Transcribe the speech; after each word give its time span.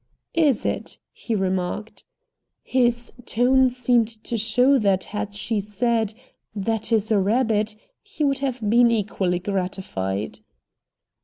"IS 0.33 0.65
it?" 0.65 0.97
he 1.11 1.35
remarked. 1.35 2.05
His 2.63 3.13
tone 3.27 3.69
seemed 3.69 4.07
to 4.23 4.35
show 4.35 4.79
that 4.79 5.03
had 5.13 5.35
she 5.35 5.59
said, 5.59 6.15
"That 6.55 6.91
is 6.91 7.11
a 7.11 7.19
rabbit," 7.19 7.75
he 8.01 8.23
would 8.23 8.39
have 8.39 8.67
been 8.67 8.89
equally 8.89 9.37
gratified. 9.37 10.39